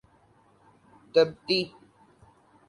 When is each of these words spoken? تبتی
تبتی 1.13 1.59